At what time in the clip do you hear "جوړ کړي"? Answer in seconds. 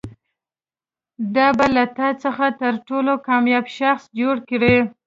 4.19-4.77